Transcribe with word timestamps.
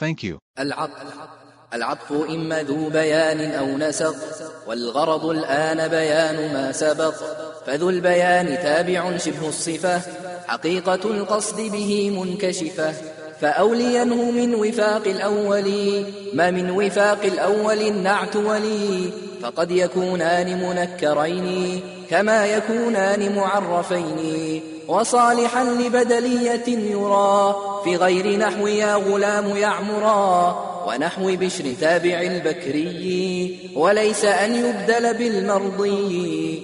Thank 0.00 0.24
you. 0.24 0.38
العطف. 0.58 1.14
العطف 1.74 2.12
إما 2.12 2.62
ذو 2.62 2.90
بيان 2.90 3.40
أو 3.54 3.66
نسق 3.78 4.16
والغرض 4.66 5.24
الآن 5.24 5.88
بيان 5.88 6.52
ما 6.52 6.72
سبق. 6.72 7.14
فذو 7.66 7.90
البيان 7.90 8.46
تابع 8.46 9.16
شبه 9.16 9.48
الصفة 9.48 10.02
حقيقة 10.46 10.94
القصد 10.94 11.60
به 11.60 12.10
منكشفة. 12.10 12.94
فأولينه 13.40 14.30
من 14.30 14.54
وفاق 14.54 15.02
الأول. 15.06 15.72
ما 16.32 16.50
من 16.50 16.70
وفاق 16.70 17.24
الأول 17.24 17.80
النعت 17.80 18.36
ولي. 18.36 19.10
فقد 19.42 19.70
يكونان 19.70 20.62
منكرين 20.62 21.80
كما 22.10 22.46
يكونان 22.46 23.36
معرفين. 23.36 24.60
وصالحا 24.88 25.64
لبدلية 25.64 26.68
يرى. 26.68 27.56
في 27.84 27.96
غير 27.96 28.38
نحو 28.38 28.66
يا 28.66 28.94
غلام 28.94 29.56
يعمرا. 29.56 30.64
ونحو 30.88 31.36
بشر 31.36 31.64
تابع 31.80 32.20
البكري. 32.20 33.58
وليس 33.76 34.24
أن 34.24 34.54
يبدل 34.54 35.14
بالمرضي. 35.14 36.62